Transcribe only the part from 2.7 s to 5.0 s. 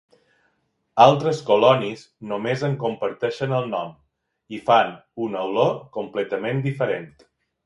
comparteixen el nom i fan